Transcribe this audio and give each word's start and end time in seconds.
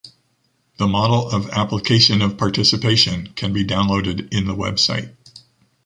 The 0.77 0.87
model 0.87 1.29
of 1.29 1.51
application 1.51 2.23
of 2.23 2.35
participation 2.35 3.33
can 3.35 3.53
be 3.53 3.63
downloaded 3.63 4.33
in 4.33 4.47
the 4.47 4.55
website. 4.55 5.13